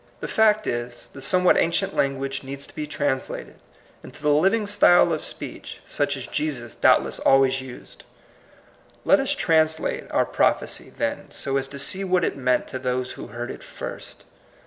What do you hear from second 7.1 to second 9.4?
always used. Let us